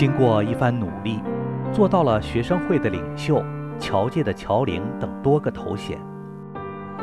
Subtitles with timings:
[0.00, 1.20] 经过一番努力，
[1.74, 3.44] 做到了学生会的领袖、
[3.78, 5.98] 侨界的侨领等多个头衔，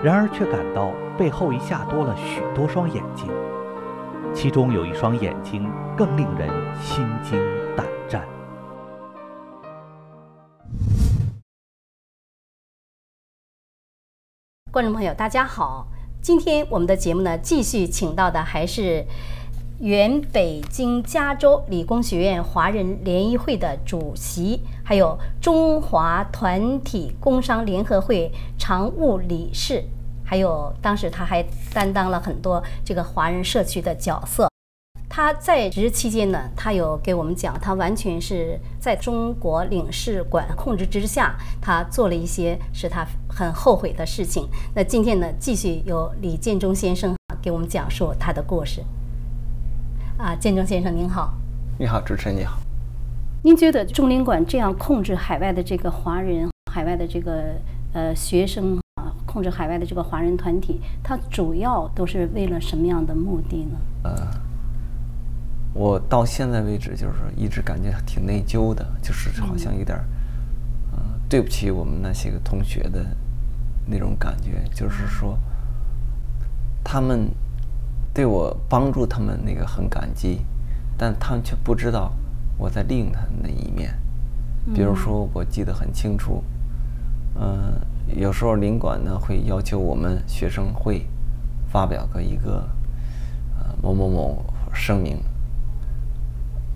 [0.04, 3.30] 然而却感到背后一下多了许多双眼睛，
[4.34, 6.50] 其中有一双眼睛更令人
[6.82, 7.40] 心惊
[7.76, 8.28] 胆战。
[14.72, 15.86] 观众朋友，大家好，
[16.20, 19.06] 今天我们的节目呢，继续请到的还是。
[19.80, 29.83] 原北京加州理工学院华人联谊会的主席，还有中华团体工商联合会常务理事，
[30.25, 34.50] 还有当时他还担当了很多这个华人社区的角色。
[35.08, 44.48] 他在职期间呢，他有给我们讲，他完全是在中国领事馆控制之下，他做了一些使他很后悔的事情。
[44.73, 48.83] 那今天呢，继续由李建中先生给我们讲述他的故事。
[50.18, 51.32] 啊，建中先生您好，
[51.78, 52.58] 你好，主持人你好。
[53.44, 57.54] 您觉得中领馆这样控制海外的这个华人、海外的这个
[57.94, 63.78] 呃学生啊，控制海外的这个华人团体，它主要都是为了什么样的目的呢？
[64.06, 64.28] 呃，
[65.76, 69.95] 我到现在为止就是说一直感觉挺内疚的，就是好像有点
[70.94, 70.98] 呃，
[71.30, 73.06] 对不起我们那些个同学的
[73.86, 75.38] 那种感觉，就是说
[76.84, 77.30] 他们。
[78.18, 80.42] 对我帮助他们那个很感激，
[80.98, 82.12] 但他们却不知道
[82.58, 83.94] 我在利用他的那一面。
[84.73, 86.44] 比如说，我记得很清楚，
[87.36, 91.06] 嗯，有时候领馆呢会要求我们学生会
[91.72, 92.67] 发表个一个
[93.60, 95.20] 呃某某某声明，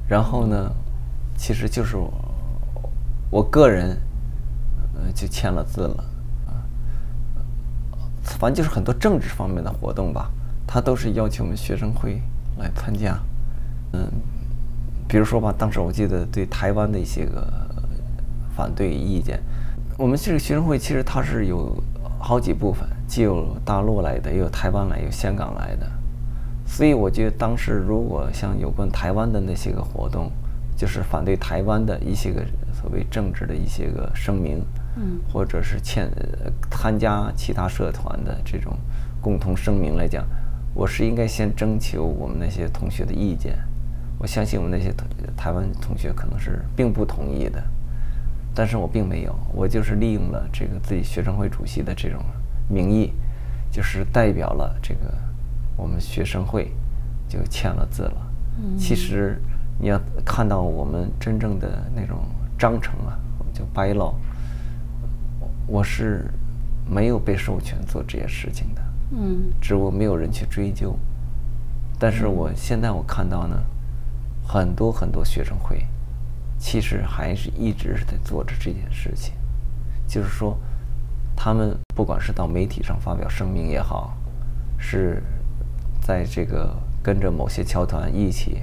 [0.08, 0.72] 然后呢，
[1.36, 1.98] 其实就是
[3.32, 4.00] 我个人
[4.94, 6.04] 呃就签了字了
[6.46, 6.62] 啊，
[8.22, 10.30] 反正就是很多政治方面的活动吧。
[10.74, 12.22] 他都是邀请我们学生会
[12.58, 13.20] 来参加，
[13.92, 14.10] 嗯，
[15.06, 17.46] 比如说吧，当时我记得对台湾的一些个
[18.56, 19.38] 反对意见，
[19.98, 21.76] 我们这个学生会其实它是有
[22.18, 25.86] 好几部分，既有大陆来的，也有台湾来，有香港来的，
[26.66, 30.32] 所以我觉得当时如果像有关台湾的那些个活动，
[30.78, 32.42] 就是反对台湾的一些个
[32.74, 34.66] 所谓政治的一些个声明，
[34.96, 36.10] 嗯，或者是签
[36.72, 38.72] 参加其他社团的这种
[39.20, 40.26] 共同声明来讲。
[40.74, 43.58] 我是应该先征求我们那些同学的意见，
[44.18, 44.94] 我相信我们那些
[45.36, 47.62] 台湾同学可能是并不同意的，
[48.56, 52.22] 但是我并没有，我就是利用了这个自己学生会主席的这种
[52.70, 53.14] 名义，
[53.70, 55.14] 就是代表了这个
[55.76, 56.72] 我们学生会，
[57.28, 58.28] 就签了字了。
[58.78, 59.42] 其实
[59.80, 62.20] 你要看到我们真正的那种
[62.58, 63.20] 章程啊，
[63.54, 64.14] 就 bylaw，
[65.68, 66.30] 我是
[66.90, 68.81] 没有被授权做这些事情的。
[69.14, 70.98] 嗯，只不过没有人去追究，
[72.00, 73.62] 但是我现在我看到呢，
[74.48, 75.86] 很多很多学生会，
[76.58, 79.34] 其实还是一直是在做着这件事情，
[80.08, 80.58] 就是说，
[81.36, 84.16] 他们不管是到媒体上发表声明也好，
[84.78, 85.22] 是
[86.02, 86.74] 在这个
[87.04, 88.62] 跟着某些侨团一起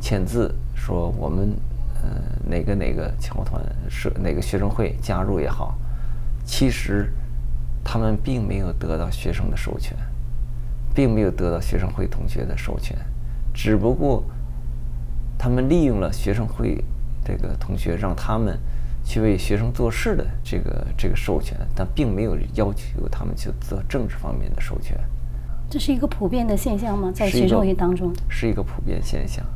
[0.00, 1.56] 签字说我们
[2.02, 2.08] 呃
[2.44, 5.78] 哪个哪个侨团是哪个学生会加入也好，
[6.44, 7.12] 其实。
[7.88, 9.96] 他们并没有得到学生的授权，
[10.92, 12.98] 并没有得到学生会同学的授权，
[13.54, 14.24] 只不过
[15.38, 16.84] 他们利用了学生会
[17.24, 18.58] 这个同学，让他们
[19.04, 24.98] 去为学生做事的这个这个授权，但并没有要求他们去做政治方面的授权。
[25.70, 27.12] 这是一个普遍的现象吗？
[27.14, 29.46] 在学生会当中，是一个普遍现象。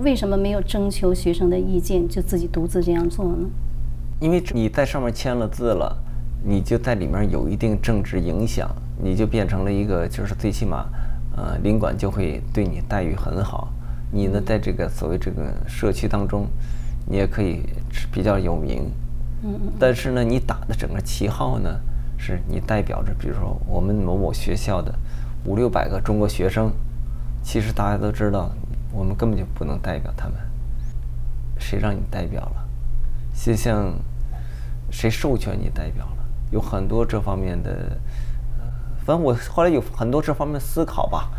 [0.00, 3.48] 为什么没有征求学生的意见就自己独自这样做呢？
[4.20, 6.04] 因为你在上面签了字了。
[6.42, 8.70] 你就在里面有一定政治影响，
[9.02, 10.86] 你就变成了一个，就是最起码，
[11.36, 13.72] 呃，领馆就会对你待遇很好。
[14.10, 16.46] 你呢，在这个所谓这个社区当中，
[17.06, 17.62] 你也可以
[18.10, 18.90] 比较有名。
[19.42, 19.72] 嗯嗯。
[19.78, 21.80] 但是呢，你打的整个旗号呢，
[22.16, 24.92] 是你代表着，比如说我们某某学校的
[25.44, 26.72] 五六百个中国学生，
[27.42, 28.50] 其实大家都知道，
[28.92, 30.36] 我们根本就不能代表他们。
[31.58, 32.68] 谁让你代表了？
[33.34, 33.92] 就像
[34.90, 36.19] 谁授权你代表了？
[36.50, 37.96] 有很多这方面的，
[39.04, 41.30] 反正我后来有很多这方面思考吧。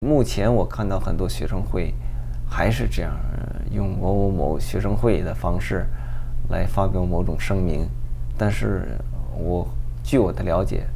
[0.00, 1.94] 目前我看到很多学生会
[2.46, 3.12] 还是这样
[3.72, 5.86] 用某某某学生会的方式
[6.50, 7.88] 来发表某种声明，
[8.36, 8.98] 但是
[9.34, 9.66] 我
[10.04, 10.86] 据我的了解，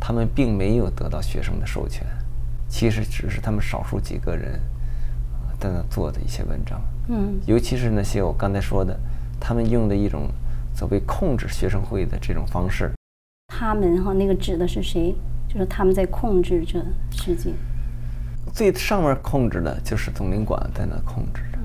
[0.00, 2.06] 他们并没有得到学生的授权，
[2.68, 4.60] 其实只是他们少数几个人
[5.58, 6.80] 在那做的一些文章。
[7.08, 8.96] 嗯，尤其是那些我刚才说的，
[9.40, 10.30] 他们用的一种。
[10.76, 12.92] 所谓控制学生会的这种方式，
[13.48, 15.16] 他们哈那个指的是谁？
[15.48, 17.50] 就是他们在控制着世界。
[18.52, 21.58] 最上面控制的就是总领馆在那控制着。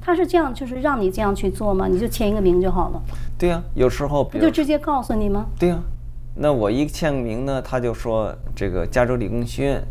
[0.00, 1.86] 他是这样，就是让你这样去做吗？
[1.86, 3.00] 你就签一个名就好了，
[3.38, 5.46] 对呀、有时候比如他就直接告诉你吗？
[5.56, 5.80] 对呀、
[6.34, 9.84] 那我一签个名呢，他就说这个加州理工学院，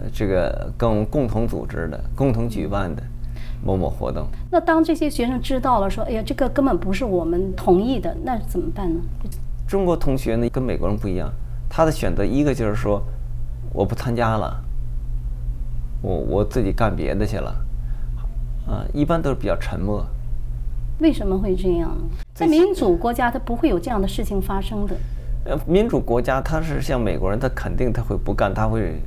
[0.00, 3.02] 呃，这个跟我们共同组织的、共同举办的
[3.64, 4.26] 某某活动。
[4.50, 9.00] 那当这些学生知道了，说，哎呀，这个根本不是我们同意的，那怎么办呢？
[9.66, 11.30] 中国同学呢跟美国人不一样，
[11.68, 13.02] 他的选择一个就是说
[13.72, 14.62] 我不参加了，
[16.02, 17.54] 我我自己干别的去了，
[18.68, 20.06] 啊，一般都是比较沉默。
[20.98, 22.04] 为什么会这样呢？
[22.32, 24.96] 在民主国家，它不会有这样的事情发生的。
[25.44, 29.00] 呃，民主国家他是像美国人，他肯定他会不干，他会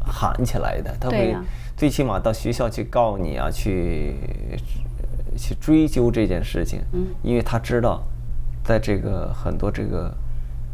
[0.00, 1.34] 喊起来的，他会
[1.76, 4.14] 最起码到学校去告你啊，去
[5.36, 8.02] 去追究这件事情，嗯因为他知道，
[8.62, 10.14] 在这个很多这个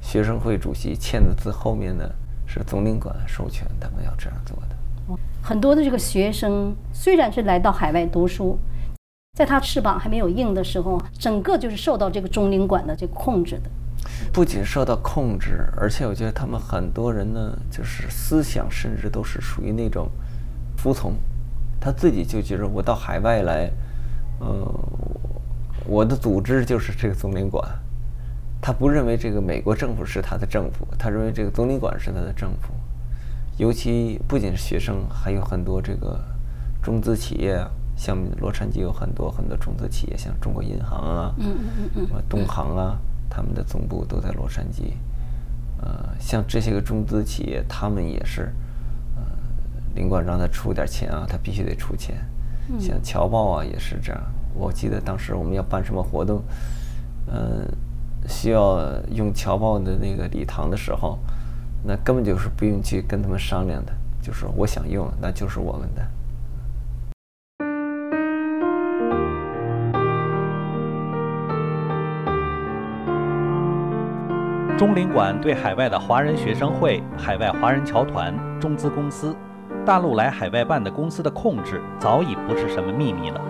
[0.01, 2.05] 学生会主席签的字后面呢
[2.47, 5.17] 是总领馆授权他们要这样做的。
[5.43, 8.59] 很多的这个学生虽然是来到海外读书，
[9.37, 13.71] 在他翅膀还没有硬的时候，整个就是受到这个中领馆的这个控制的。
[14.33, 20.09] 不仅受到控制，而且我觉得他们很多人呢，就是思想甚至都是属于那种
[20.81, 21.13] 服从，
[21.79, 23.71] 他自己就觉得我到海外来，
[24.39, 24.67] 呃，
[25.87, 27.63] 我的组织就是这个总领馆，
[28.63, 32.73] 他不认为这个美国政府是他的政府，他认为这个总领馆是他的政府。
[33.59, 36.19] 尤其不仅是学生，还有很多这个
[36.83, 42.97] 中资企业啊，像洛杉矶有很多很多中资企业，像中国银行啊，嗯嗯嗯嗯，呃东航啊，
[43.29, 44.95] 他们的总部都在洛杉矶。
[45.83, 48.51] 呃，像这些个中资企业，他们也是，呃，
[49.95, 52.17] 领馆让他出点钱啊，他必须得出钱。
[52.79, 54.21] 像侨报啊，也是这样。
[54.55, 56.43] 我记得当时我们要办什么活动，
[57.27, 57.65] 呃，
[58.29, 61.19] 需要用侨报的那个礼堂的时候，
[61.83, 63.93] 那根本就是不用去跟他们商量的，
[64.23, 66.07] 就是我想用，那就是我们的。
[74.77, 79.37] 中领馆对海外的华人学生会、海外华人侨团、中资公司、
[79.85, 83.41] 大陆来海外办的公司的控制早已不是什么秘密了。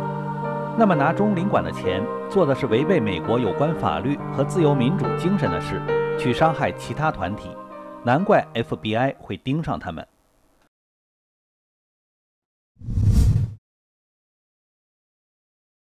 [0.78, 5.82] 那么拿中领馆的钱做的是违背美国有关法律和自由民主精神的事，
[6.18, 7.50] 去伤害其他团体，
[8.04, 10.06] 难怪 FBI 会盯上他们。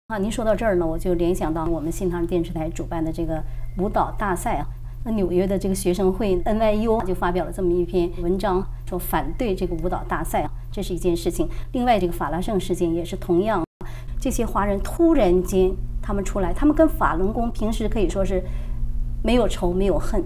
[0.08, 3.42] 啊，您说到这儿呢，我就联想到我们新唐电视台主办的这个
[3.78, 4.66] 舞蹈大赛啊。
[5.06, 11.46] 那纽约的这个学生会 NYU 就发表了这么一篇文章，说反对这个舞蹈大赛，这是一件事情。
[11.72, 13.62] 另外，这个法拉盛事件也是同样，
[14.18, 15.70] 这些华人突然间
[16.00, 18.42] 他们出来，他们跟法轮功平时可以说是
[19.22, 20.24] 没有仇没有恨，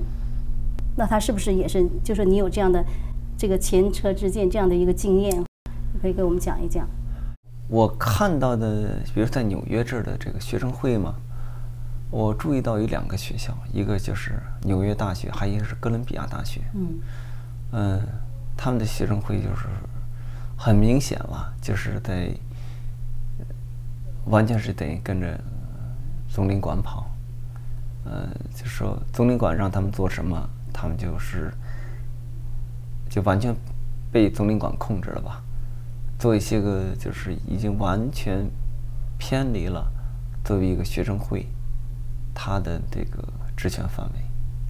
[0.96, 2.84] 那他是不是也是就是你有这样的
[3.36, 5.44] 这个前车之鉴这样的一个经验，
[6.00, 6.86] 可以给我们讲一讲？
[7.69, 11.17] 我看到的，比如在纽约这儿的这个学生会嘛，
[12.10, 16.62] 我注意到有两个学校，一个就是纽约大学，还有一个是哥伦比亚大学。
[16.74, 16.98] 嗯
[17.72, 18.00] 嗯，
[18.56, 19.67] 他们的学生会就是
[20.56, 22.31] 很明显了，就是在
[24.27, 25.41] 完全是得跟着呃
[26.29, 27.10] 总领馆跑。
[28.05, 31.53] 呃，就说总领馆让他们做什么，他们就是
[33.10, 33.55] 就完全
[34.10, 35.43] 被总领馆控制了吧。
[36.19, 38.50] 做一些个就是已经完全
[39.19, 39.86] 偏离了
[40.43, 41.46] 作为一个学生会
[42.40, 43.20] 他的这个
[43.56, 44.20] 职权范围，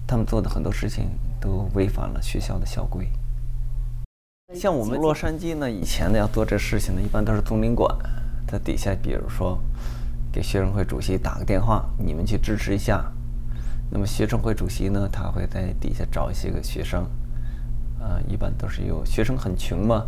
[0.07, 3.07] 他们做的很多事情都违反了学校的校规。
[4.55, 7.95] 像我们洛杉矶呢，以前呢要做这事情呢，一般都是总领馆
[8.47, 9.61] 在底下，比如说
[10.31, 13.05] 给学生会主席打个电话，你们去支持一下。
[13.91, 17.05] 那么学生会主席呢，他会在底下找一些个学生，
[17.99, 20.07] 呃，一般都是有学生很穷嘛，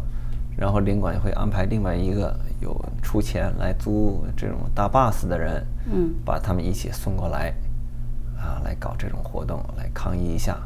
[0.58, 7.54] 然后领馆会安排另外一个有出钱来租这种大 bus 的人，嗯把他们一起送过来，
[8.38, 10.58] 啊，来搞这种活动，来抗议一下。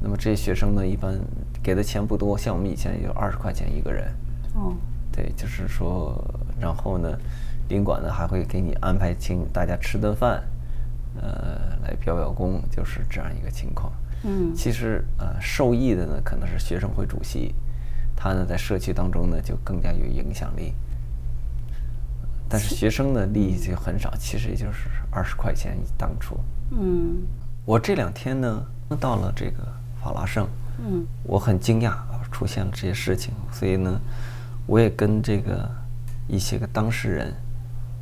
[0.00, 1.18] 那么这些学生呢，一般
[1.62, 4.12] 给的钱不多，像我们以前也就二十块钱一个人，
[4.54, 4.74] 哦
[5.10, 6.22] 对，就是说，
[6.60, 7.08] 然后呢，
[7.70, 10.42] 领馆呢还会给你安排请大家吃顿饭，
[11.20, 13.90] 呃，来表表功，就是这样一个情况。
[14.24, 17.54] 嗯其实呃，受益的呢可能是学生会主席，
[18.16, 20.72] 他呢在社区当中呢就更加有影响力。
[22.48, 26.38] 但是学生的利益就很少，其实也就是二十块钱当初。
[26.70, 27.22] 嗯
[27.64, 28.64] 我这两天呢
[28.98, 29.66] 到了这个
[30.02, 30.46] 法拉盛，
[30.78, 34.00] 嗯我很惊讶啊，出现了这些事情，所以呢，
[34.66, 35.68] 我也跟这个
[36.28, 37.34] 一些个当事人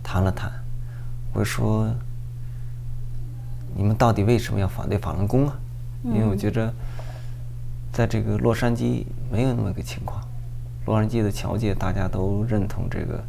[0.02, 0.52] 谈了谈，
[1.32, 1.88] 我说，
[3.74, 5.58] 你们到底为什么要反对法轮功啊？
[6.04, 6.70] 因为我觉着，
[7.94, 10.20] 在这个洛杉矶没有那么个情况，
[10.84, 13.22] 洛杉矶的侨界大家都认同这个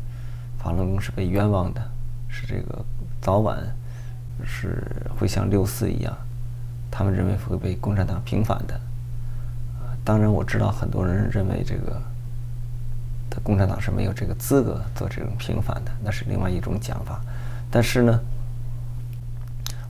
[0.57, 1.79] 法轮功是被冤枉的，
[2.27, 2.83] 是这个
[3.21, 3.59] 早晚
[4.43, 4.83] 是
[5.19, 6.17] 会像六四一样，
[6.89, 8.73] 他们认为会被共产党平反的。
[8.73, 12.01] 啊，当然我知道很多人认为这个，
[13.29, 17.21] 的共产党是没有这个资格做这种平反的，那是另外一种讲法。
[17.69, 18.19] 但是呢，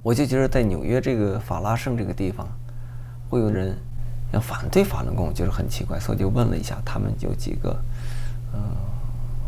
[0.03, 2.46] 我就觉得在纽约这个法拉盛这个地方，
[3.29, 3.77] 会有人
[4.36, 7.75] 要反对法轮功，就是很奇怪，所以就问了一下他们有几个，
[8.54, 8.60] 嗯。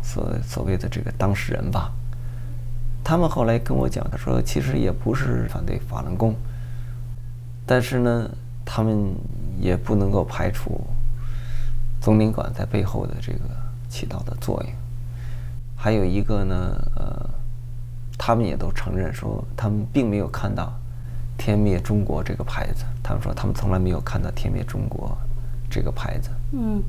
[0.00, 1.92] 所所谓的这个当事人吧，
[3.04, 6.34] 他们后来跟我讲，他说其实也不是反对法轮功，
[7.66, 8.30] 但是呢，
[8.64, 9.14] 他们
[9.60, 10.80] 也不能够排除
[12.00, 13.40] 总领馆在背后的这个
[13.90, 14.72] 起到的作用。
[15.76, 16.56] 还有一个呢，
[16.96, 17.28] 呃，
[18.16, 20.72] 他们也都承认说，他们并没有看到
[21.38, 22.84] “天灭中国”这个牌子。
[23.02, 25.16] 他们说，他们从来没有看到“天灭中国”
[25.70, 26.28] 这个牌子。
[26.52, 26.82] 嗯。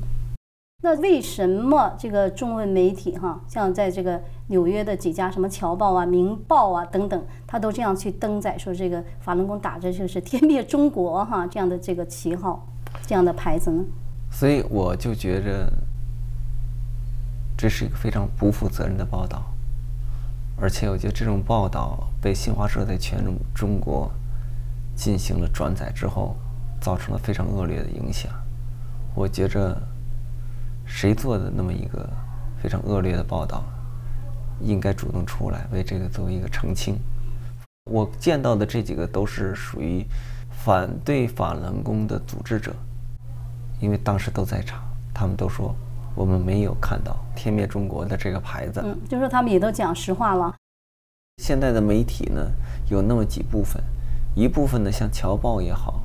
[0.82, 12.66] 那为什么这个中文媒体哈，像在这个纽约的几家什么《侨报》啊、《明报》啊等等，他都这样去登载说这个法轮功打着就是“天灭中国”哈这样的这个旗号、
[13.06, 13.84] 这样的牌子呢？
[14.30, 15.70] 所以我就觉着
[17.58, 19.42] 这是一个非常不负责任的报道，
[20.58, 23.22] 而且我觉得这种报道被新华社在全
[23.54, 24.10] 中国
[25.00, 26.36] 进行了转载之后，
[26.78, 28.30] 造成了非常恶劣的影响。
[29.14, 29.74] 我觉着。
[30.92, 32.04] 谁做的那么一个
[32.60, 33.62] 非常恶劣的报道，
[34.58, 36.98] 应该主动出来为这个作为一个澄清。
[37.88, 40.04] 我见到的这几个都是属于
[40.50, 42.74] 反对法轮功的组织者，
[43.78, 44.82] 因为当时都在场，
[45.14, 45.72] 他们都说
[46.16, 48.80] 我们没有看到“天灭中国”的这个牌子。
[48.84, 50.52] 嗯，就说他们也都讲实话了。
[51.40, 52.50] 现在的媒体呢，
[52.90, 53.80] 有那么几部分，
[54.34, 56.02] 一部分呢像《侨报》也好，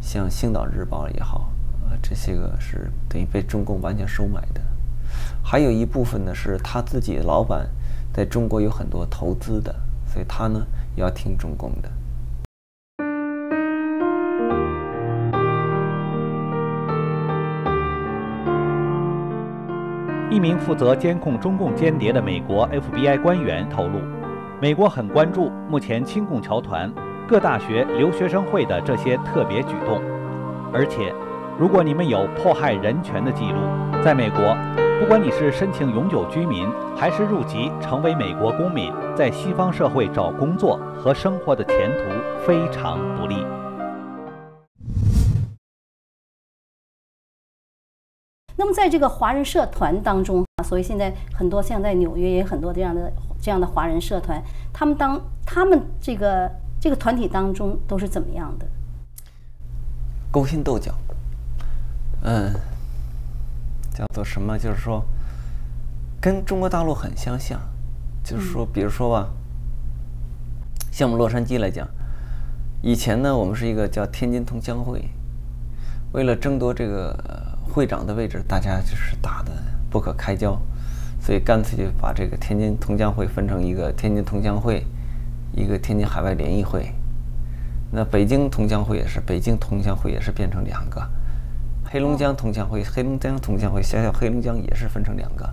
[0.00, 1.50] 像《星岛日报》也好。
[1.84, 4.60] 啊这些个是等于被中共完全收买的，
[5.42, 7.66] 还有一部分呢是他自己老板
[8.12, 9.74] 在中国有很多投资的，
[10.06, 10.60] 所以他呢
[10.96, 11.90] 要听中共的。
[20.30, 24.00] 一名负责监控中共间谍的美国 FBI 官员透露，
[24.60, 26.90] 美国很关注目前亲共侨团、
[27.32, 30.02] 各大学留学生会的这些特别举动，
[30.70, 31.14] 而且。
[31.58, 33.58] 如果你们有迫害人权的记录，
[34.04, 34.38] 在美国，
[35.00, 43.46] 不管你是申请永久居民还是入籍成为美国公民，在西方社会找工作和生活的前途非常不利。
[48.56, 53.10] 那么，在这个华人社团当中啊，所以现在很多像在纽约也有很多这样的
[53.40, 56.50] 这样的华人社团，他们当他们这个
[56.82, 58.66] 这个团体当中都是怎么样的？
[60.32, 60.92] 勾心斗角。
[62.22, 62.52] 嗯，
[63.94, 64.58] 叫做什么？
[64.58, 65.04] 就是说，
[66.20, 67.60] 跟中国大陆很相像。
[68.24, 69.28] 就是说，比如说吧，
[70.90, 71.86] 像我们洛杉矶来讲，
[72.82, 75.08] 以前呢，我们是一个叫天津同乡会，
[76.10, 77.16] 为了争夺这个
[77.62, 79.52] 会长的位置，大家就是打的
[79.88, 80.60] 不可开交，
[81.20, 84.84] 所以干脆就把这个天津同乡会分成一个天津同乡会，
[85.52, 86.92] 一个天津海外联谊会。
[87.90, 91.00] 那北京同乡会也是，北京同乡会也是变成两个。
[91.84, 95.46] 黑龙江同乡会，黑龙江同乡会，小小黑龙江也是分成两个，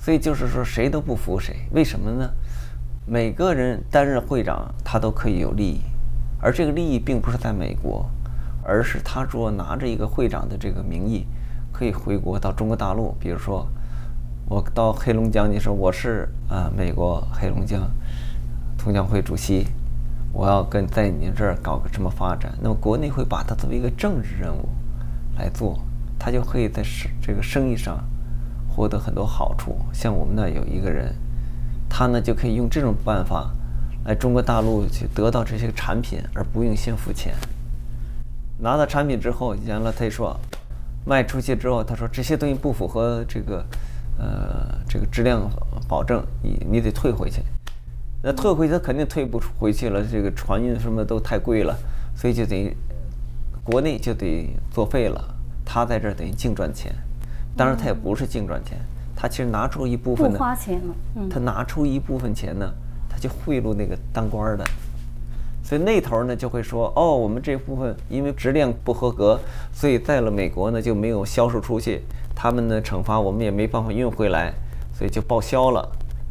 [0.00, 2.30] 所以就是说谁都不服谁，为什么呢？
[3.04, 5.80] 每个人担任会长，他都可以有利益，
[6.40, 8.08] 而这个利益并不是在美国，
[8.62, 11.26] 而是他说拿着一个会长的这个名义，
[11.72, 13.16] 可以回国到中国大陆。
[13.18, 13.66] 比如说，
[14.46, 17.82] 我到黑龙江，你说我是啊美国黑龙江
[18.78, 19.66] 同乡会主席，
[20.32, 24.68] 我要跟在你这儿搞个什么发展，那么国内会把它作为一个政治任务。
[25.36, 25.78] 来做，
[26.18, 28.02] 他就可以在生这个生意上
[28.68, 29.76] 获得很多好处。
[29.92, 31.14] 像我们那有一个人，
[31.88, 33.48] 他呢就可以用这种办法
[34.04, 37.34] 来中国大陆去得到这些产品，而不用先付钱。
[38.58, 40.36] 拿到产品之后，完了他就说
[41.04, 43.64] 卖出去之后，他说这些东西不符合这个
[44.18, 45.48] 呃这个质量
[45.86, 47.42] 保证，你你得退回去。
[48.22, 51.76] 那退回去他肯定退不回去了，这个船运什么都太贵了，
[52.16, 52.74] 所以就等于。
[53.70, 55.22] 国内就得作废了，
[55.62, 56.90] 他在这儿等于净赚钱，
[57.54, 58.78] 当然他也不是净赚钱，
[59.14, 62.66] 他其实拿出一部分不花钱了，他拿出一部分钱呢，
[63.10, 64.64] 他就贿赂那个当官的，
[65.62, 69.38] 所以那头呢就会说，哦，我们这部分因为质量不合格，
[69.70, 72.00] 所以在了美国呢就没有销售出去，
[72.34, 74.54] 他们呢惩罚我们也没办法运回来，
[74.94, 75.86] 所以就报销了。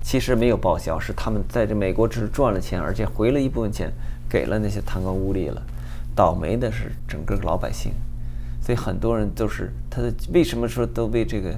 [0.08, 3.92] 其实没有报销，是他们在这美国只是赚了钱，而且回了一部分钱
[4.30, 5.62] 给了那些贪官污吏了。
[6.16, 7.92] 倒霉的是整个老百姓，
[8.62, 11.54] 所以很多人都是他的为什么说都为这个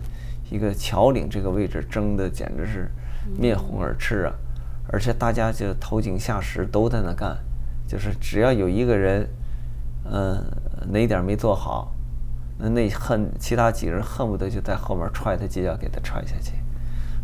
[0.50, 2.90] 一个桥岭这个位置争的简直是
[3.38, 4.34] 面红耳赤啊，
[4.92, 7.38] 而且大家就投井下石都在那干，
[7.88, 9.30] 就是只要有一个人，
[10.12, 10.44] 嗯，
[10.92, 11.94] 哪点没做好，
[12.58, 16.54] 那那恨其他几个人恨不得就在后面踹他几脚给他踹下去，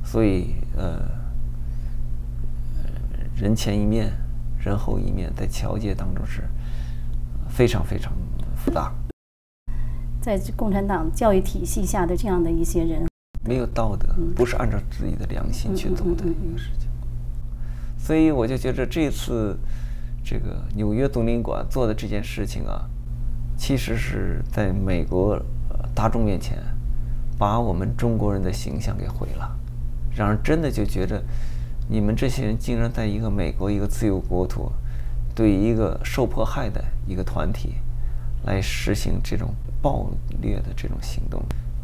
[0.05, 1.01] 所以呃，
[3.35, 4.13] 人前一面，
[4.57, 6.43] 人后一面，在侨界当中是
[7.49, 8.13] 非常非常
[8.55, 8.93] 复杂。
[10.21, 13.05] 在共产党教育体系下的这样的一些人，
[13.43, 16.87] 没有道德，不是按照自己的良心去做的一个事情。
[17.97, 19.57] 所以我就觉得这次
[20.23, 22.87] 这个纽约总领馆做的这件事情啊，
[23.57, 25.39] 其实是在美国
[25.93, 26.57] 大众面前
[27.37, 29.55] 把我们中国人的形象给毁了，
[30.15, 31.21] 让人真的就觉得
[31.89, 34.71] 你们这些人竟然在一个美国一个自由国土，
[35.35, 37.75] 对一个受迫害的一个团体
[38.45, 39.53] 来实行这种。
[39.81, 40.09] 暴
[40.41, 41.39] 虐的这种行动，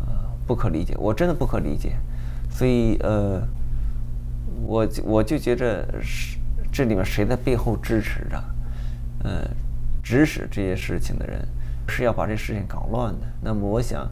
[0.07, 0.11] 呃，
[0.47, 1.91] 不可理解，我真的不可理解。
[2.49, 3.47] 所以，呃，
[4.65, 6.39] 我我就觉着是
[6.71, 8.43] 这里面谁在背后支持着，
[9.23, 9.47] 呃，
[10.01, 11.47] 指使这些事情的人
[11.87, 13.27] 是要把这事情搞乱的。
[13.39, 14.09] 那么，我想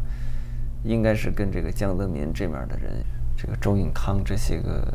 [0.83, 3.03] 应该是跟这个江泽民这面的人，
[3.39, 4.86] 这个周永康这些个，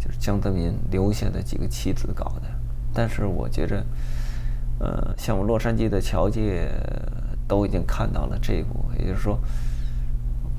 [0.00, 2.42] 就是江泽民留下的几个棋子搞的。
[2.92, 3.84] 但是，我觉着，
[4.80, 6.68] 呃，像我洛杉矶的侨界。
[7.48, 9.38] 都已经看到了这一步，也就是说，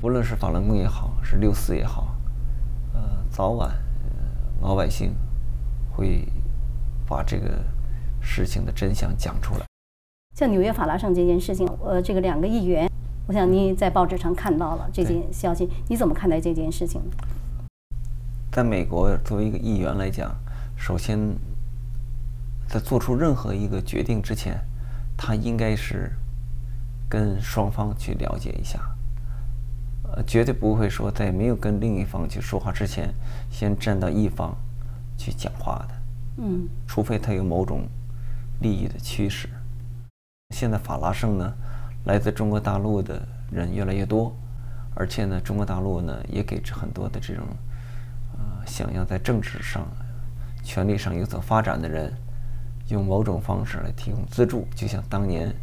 [0.00, 2.14] 不论是法轮功也好，是六四也好，
[2.92, 3.00] 呃，
[3.30, 3.74] 早晚
[4.60, 5.12] 老百姓
[5.90, 6.28] 会
[7.04, 7.50] 把这个
[8.20, 9.64] 事情的真相讲出来。
[10.36, 12.88] 像纽约法拉盛这件事情，呃，这个两个议员，
[13.26, 17.00] 我想你在报纸上看到了这件消息，你怎么看待这件事情？
[18.52, 20.34] 在美国，作为一个议员来讲，
[20.76, 21.18] 首先
[22.68, 24.58] 在做出任何一个决定之前，
[25.16, 26.12] 他应该是。
[27.06, 28.80] 跟双方去了解一下，
[30.04, 33.14] 呃，绝对不会说在没有跟另一方去说话之前，
[33.50, 34.52] 先站到一方
[35.16, 35.94] 去讲话的。
[36.38, 37.86] 嗯，除非他有某种
[38.62, 39.48] 利益的驱使。
[40.52, 41.54] 现在法拉盛呢，
[42.04, 44.34] 来自中国大陆的人越来越多，
[44.94, 47.44] 而且呢，中国大陆呢也给很多的这种
[48.38, 49.86] 呃想要在政治上、
[50.62, 52.12] 权力上有所发展的人，
[52.88, 55.54] 用某种方式来提供资助，就像当年。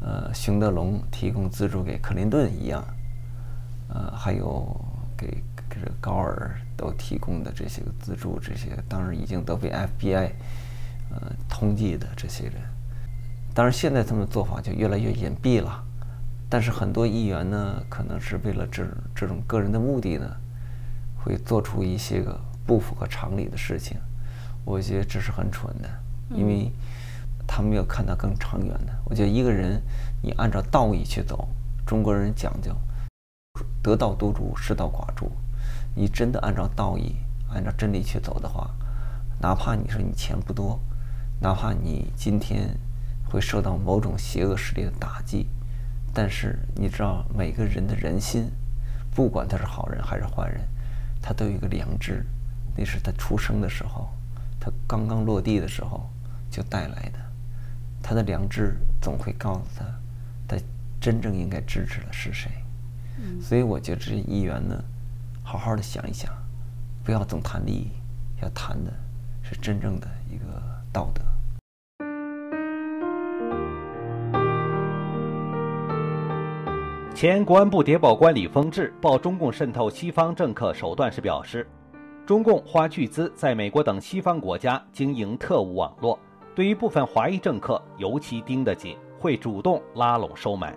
[0.00, 2.84] 呃，熊德龙提供资助给克林顿一样，
[3.88, 4.78] 呃，还有
[5.16, 10.30] 给给这高尔都提供的这些个资助，这些当然已经都被 FBI
[11.10, 12.54] 呃通缉的这些人。
[13.54, 15.82] 当然，现在他们做法就越来越隐蔽了。
[16.50, 20.28] 但是很多议员呢，可能是为了这这种个人的目的呢，
[21.16, 23.96] 会做出一些个不符合常理的事情。
[24.64, 25.88] 我觉得这是很蠢的，
[26.30, 26.70] 因为。
[27.46, 28.92] 他没有看到更长远的。
[29.04, 29.78] 我觉得一个人，
[30.22, 31.46] 你按照道义去走，
[31.86, 32.74] 中国人讲究
[33.82, 35.30] 得道多助，失道寡助。
[35.94, 37.16] 你真的按照道义、
[37.52, 38.70] 按照真理去走的话，
[39.38, 40.80] 哪怕你说你钱不多，
[41.38, 42.74] 哪怕你今天
[43.34, 45.48] 会受到某种邪恶势力的打击，
[46.12, 48.48] 但是你知道每个人的人心，
[49.12, 50.60] 不管他是好人还是坏人，
[51.20, 52.24] 他都有一个良知，
[52.76, 54.08] 那是他出生的时候，
[54.60, 56.08] 他刚刚落地的时候
[56.48, 57.18] 就带来的。
[58.00, 59.84] 他的良知总会告诉他，
[60.46, 60.56] 他
[61.00, 62.52] 真正应该支持的是谁。
[63.42, 64.80] 所以我觉得这些议员呢，
[65.42, 66.32] 好好的想一想，
[67.02, 67.90] 不要总谈利益，
[68.40, 68.92] 要谈的
[69.42, 70.44] 是真正的一个
[70.92, 71.20] 道德。
[77.14, 81.64] 前国安部谍报官李峰志报中共渗透西方政客手段时表示，
[82.26, 86.18] 中共花巨资在美国等西方国家经营特务网络。
[86.56, 90.74] 对于部分华裔政客尤其盯得紧，会主动拉拢收买；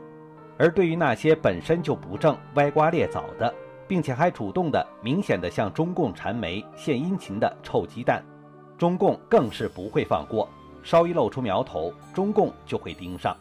[0.60, 3.52] 而对于那些本身就不正、歪瓜裂枣的，
[3.88, 8.23] 并且还主动的、明显的向中共谄媒献殷勤的臭鸡蛋，
[8.78, 10.47] 中共更是不会放过。
[10.84, 13.36] 稍一露出苗头，中共就会盯上，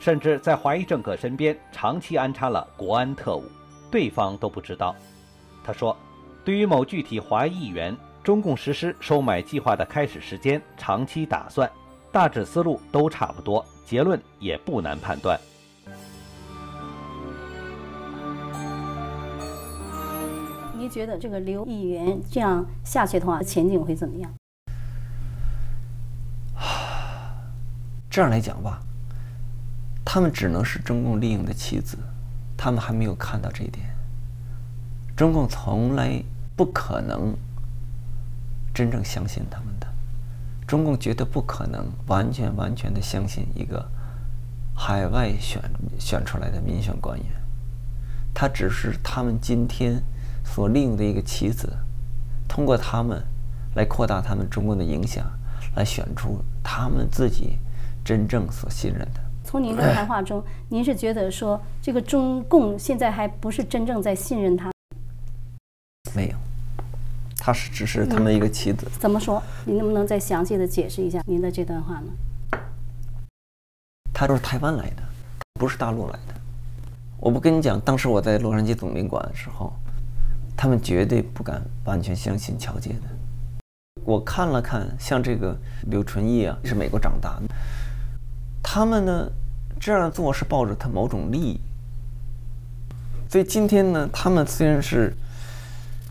[0.00, 3.44] 甚至在华裔政客身边长期安插了国安特务，
[3.88, 4.96] 对方都不知道。
[5.62, 5.96] 他说
[6.44, 11.68] ：“对于某具体华裔议员。”中共实施收买计划的开始时间、长期打算、
[12.12, 15.40] 大致思路都差不多，结论也不难判断。
[20.76, 24.30] 你觉得这个刘议员这样下去的话，前景会怎么样？
[28.10, 28.82] 这样来讲吧，
[30.12, 31.96] 他们只能是中共利用的棋子，
[32.56, 33.86] 他们还没有看到这一点。
[35.16, 36.20] 中共从来
[36.56, 37.32] 不可能。
[38.74, 39.86] 真正相信他们的，
[40.66, 43.88] 中共绝对不可能完全完全的相信一个
[44.74, 45.62] 海外选
[45.96, 47.26] 选出来的民选官员，
[48.34, 50.02] 他只是他们今天
[50.44, 51.72] 所利用的一个棋子，
[52.48, 53.22] 通过他们
[53.76, 55.24] 来扩大他们中共的影响，
[55.76, 57.60] 来选出他们自己
[58.04, 59.29] 真正所信任的。
[59.50, 64.70] 从您的谈话中，您是觉得说这个中共现在还不是真正在信任他？
[66.14, 66.36] 没有，
[67.36, 68.86] 他是只是他们一个棋子。
[69.00, 69.42] 怎么说？
[69.64, 72.60] 您能不能再详细的解释一下您的这段话呢？
[74.14, 75.02] 他都是台湾来的，
[75.54, 76.34] 不是大陆来的。
[77.18, 79.72] 我不跟你讲，当时我在洛杉矶总领馆的时候，
[80.56, 83.08] 他们绝对不敢完全相信乔介的。
[84.04, 85.58] 我看了看，像这个
[85.88, 87.42] 刘纯义啊，是美国长大的，
[88.62, 89.30] 他们呢
[89.78, 91.60] 这样做是抱着他某种利益。
[93.28, 95.14] 所以今天呢，他们虽然是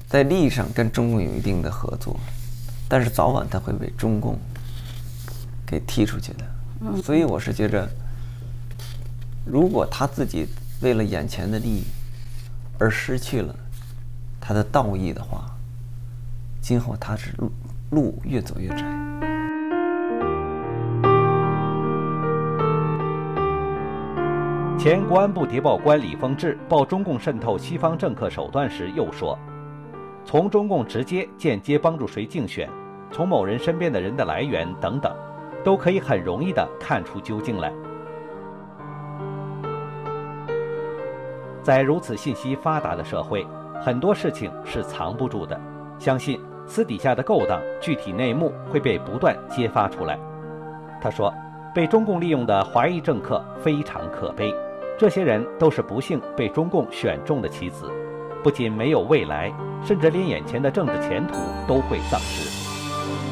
[0.07, 2.19] 在利益上跟中共有一定的合作，
[2.87, 4.37] 但是早晚他会被中共
[5.65, 7.01] 给踢出去的。
[7.01, 7.87] 所以我是觉着，
[9.45, 10.47] 如果他自己。
[10.81, 11.83] 为了眼前的利益
[12.77, 13.53] 而失去了
[14.39, 15.51] 他的道义的话，
[16.61, 17.51] 今后他是路
[17.89, 19.08] 路越走越窄。
[24.79, 29.37] 前国安部谍报官李凤志报中共渗透西方政客手段时又说
[30.23, 32.69] ：“从中共直接、间接帮助谁竞选，
[33.11, 35.13] 从某人身边的人的来源等等，
[35.65, 37.73] 都可以很容易的看出究竟来。”
[41.61, 43.45] 在如此信息发达的社会，
[43.81, 45.59] 很多事情是藏不住的。
[45.97, 50.17] 相信私底下的勾当、具体内幕会被不断揭发出来。
[51.01, 51.33] 他说
[51.75, 54.55] ：“被中共利用的华裔政客非常可悲，
[54.99, 57.89] 这些人都是不幸被中共选中的棋子，
[58.43, 59.49] 不仅没有未来，
[59.81, 61.35] 甚至连眼前的政治前途
[61.65, 62.49] 都会丧失。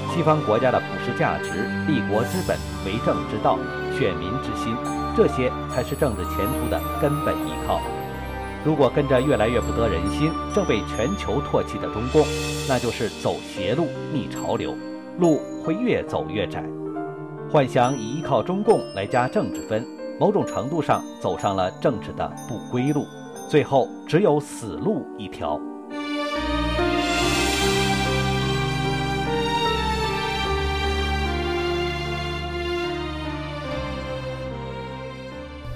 [0.09, 1.49] 西方国家的普世价值、
[1.85, 3.59] 立国之本、为政之道、
[3.99, 4.73] 选民之心，
[5.13, 7.81] 这些才是政治前途的根本依靠。”
[8.63, 12.25] 如果跟着越来越不得人心、正被全球唾弃的中共，
[12.69, 14.73] 那就是走邪路、逆潮流，
[15.19, 16.63] 路会越走越窄。
[17.51, 19.85] 幻想以依靠中共来加政治分，
[20.19, 23.05] 某种程度上走上了政治的不归路，
[23.47, 25.59] 最后只有死路一条。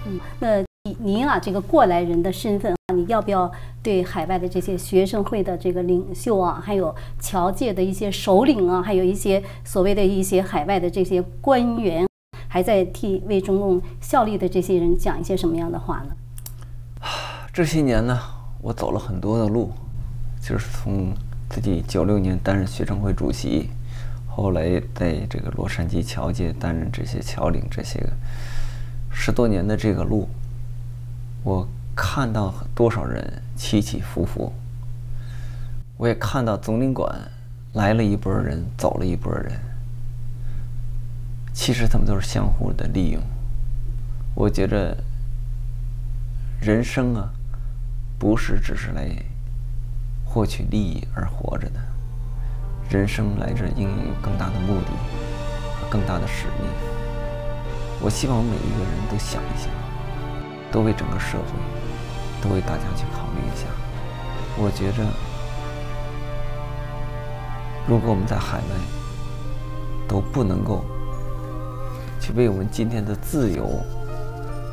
[0.06, 0.63] 嗯，那。
[0.99, 3.49] 您啊，这个过来人的身份，你要不要
[3.84, 12.08] 对海外的这些学生会的这个领袖啊，还有侨界的一些首领啊，还有一些所谓的一些海外的这些官员，
[12.54, 16.14] 还在替为中共效力的这些人讲一些什么样的话呢？
[17.54, 18.20] 这些年呢，
[18.62, 19.72] 我走了很多的路，
[20.42, 21.14] 就是从
[21.50, 23.70] 自己九六年担任学生会主席，
[24.28, 28.10] 后来在这个洛杉矶侨界担任这些侨领，这些个
[29.10, 30.28] 十多年的这个路。
[31.46, 34.52] 我看到多少人起起伏伏，
[35.96, 37.18] 我也看到总领馆
[37.72, 39.54] 来了一波人，走了一波人。
[41.63, 43.21] 其实他们都是相互的利用。
[44.34, 44.97] 我觉着
[46.60, 47.30] 人生啊，
[48.17, 49.08] 不是只是来
[50.26, 51.80] 获取利益而活着的，
[52.89, 54.91] 人生来这应有更大的目的
[55.80, 56.67] 和更大的使命。
[58.02, 59.69] 我希望每一个人都想一想。
[60.71, 63.67] 都为整个社会，都为大家去考虑一下。
[64.58, 65.04] 我觉着，
[67.88, 68.63] 如果我们在海外
[70.08, 70.84] 都不能够
[72.21, 73.67] 去为我们今天的自由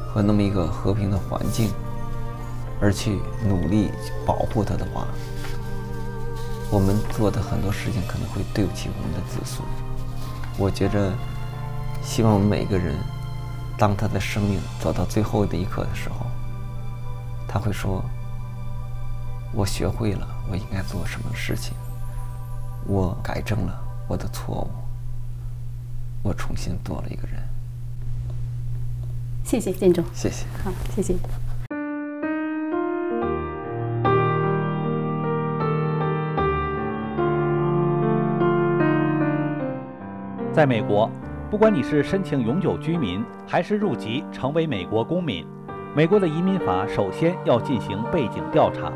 [0.08, 1.72] 和那么一个和平的环境
[2.80, 3.90] 而去努力
[4.24, 5.06] 保护它的话，
[6.70, 9.66] 我们做的很多事情可能会对不起我们的子孙。
[10.58, 11.12] 我觉着，
[12.02, 12.94] 希望我们每个人。
[13.80, 16.26] 当他的生命走到最后的一刻的时候，
[17.46, 18.04] 他会说
[19.54, 21.74] ：“我学会了我应该做什么事情，
[22.88, 24.70] 我改正了我的错误，
[26.22, 27.42] 我重新做了一个人。”
[29.44, 31.14] 谢谢建中，谢谢，好，谢谢。
[40.52, 41.11] 在美国。
[41.50, 45.46] 不管你是申请永久居民，还是入籍成为美国公民，
[45.96, 48.92] 美国的移民法首先要进行背景调查。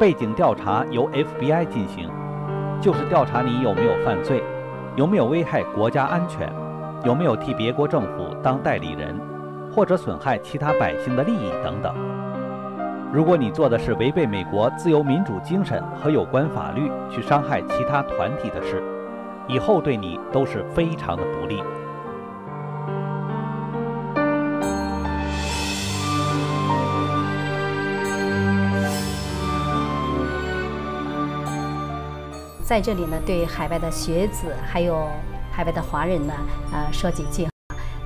[0.00, 2.08] 背景调查由 FBI 进行，
[2.80, 4.42] 就是调查你有没有犯罪，
[4.96, 6.50] 有没有危害国家安全，
[7.04, 9.14] 有没有替别国政府当代理人，
[9.70, 11.94] 或者损害其他百姓的利益等等。
[13.12, 18.82] 如果你做的是违背美国自由民主精神和有关法律，去伤害其他团体的事，
[19.46, 21.62] 以后对你都是非常的不利。
[32.66, 35.06] 在这里呢，对海外的学子还有
[35.52, 36.34] 海外的华人呢，
[36.72, 37.46] 呃，说几句。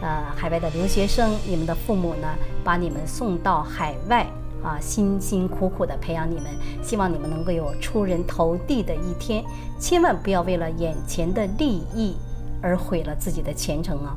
[0.02, 2.28] 呃，海外的留学生，你们的父母呢，
[2.62, 4.26] 把你们送到海外
[4.62, 6.44] 啊，辛辛苦苦的培养你们，
[6.82, 9.42] 希望你们能够有出人头地的一天，
[9.78, 12.14] 千万不要为了眼前的利益
[12.60, 14.14] 而毁了自己的前程啊，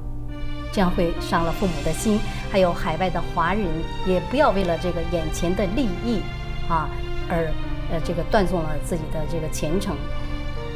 [0.73, 2.19] 这样会伤了父母的心。
[2.51, 3.65] 还有海外的华人，
[4.06, 6.21] 也不要为了这个眼前的利益
[6.67, 6.89] 啊，
[7.29, 7.49] 而
[7.89, 9.95] 呃这个断送了自己的这个前程。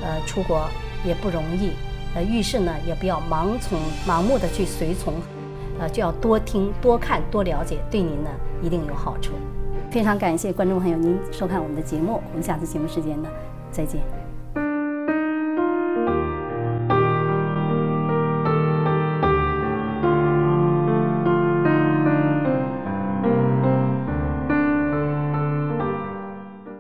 [0.02, 0.68] 呃，出国
[1.06, 1.72] 也不容易。
[2.16, 5.14] 呃，遇事呢也不要盲从、盲目的去随从，
[5.80, 8.30] 呃，就要多听、多看、多了解，对您呢
[8.62, 9.34] 一定有好处。
[9.92, 13.30] 非常感谢观众朋友您收看我们的节目，我们下次节目时间呢
[13.72, 14.17] 再见。